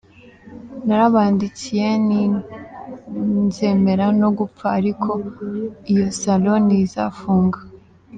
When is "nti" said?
2.05-2.21